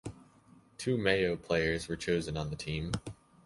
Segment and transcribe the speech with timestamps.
[0.79, 2.91] Two Mayo players were chosen on the team.